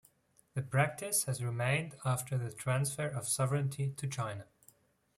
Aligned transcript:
The 0.55 0.63
practice 0.63 1.25
has 1.25 1.43
remained 1.43 1.93
after 2.03 2.35
the 2.35 2.49
transfer 2.51 3.05
of 3.07 3.27
sovereignty 3.27 3.93
to 3.97 4.07
China. 4.07 4.45